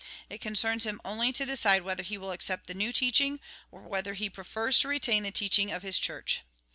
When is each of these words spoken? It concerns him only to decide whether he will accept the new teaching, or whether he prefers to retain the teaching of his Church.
It 0.31 0.41
concerns 0.41 0.83
him 0.83 0.99
only 1.05 1.31
to 1.31 1.45
decide 1.45 1.83
whether 1.83 2.01
he 2.01 2.17
will 2.17 2.31
accept 2.31 2.65
the 2.65 2.73
new 2.73 2.91
teaching, 2.91 3.39
or 3.69 3.81
whether 3.83 4.15
he 4.15 4.31
prefers 4.31 4.79
to 4.79 4.87
retain 4.87 5.21
the 5.21 5.29
teaching 5.29 5.71
of 5.71 5.83
his 5.83 5.99
Church. 5.99 6.41